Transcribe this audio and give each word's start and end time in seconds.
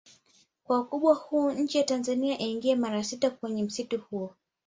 Kwa 0.63 0.79
ukubwa 0.79 1.13
huu 1.15 1.51
nchi 1.51 1.77
ya 1.77 1.83
Tanzania 1.83 2.39
iingie 2.41 2.75
mara 2.75 3.03
sita 3.03 3.29
kwenye 3.29 3.63
msitu 3.63 4.01
huo 4.01 4.35